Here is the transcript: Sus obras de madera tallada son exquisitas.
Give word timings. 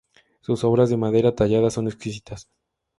Sus 0.39 0.63
obras 0.63 0.89
de 0.89 0.97
madera 0.97 1.35
tallada 1.35 1.69
son 1.69 1.85
exquisitas. 1.85 2.47